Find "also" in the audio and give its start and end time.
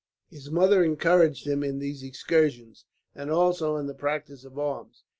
3.29-3.75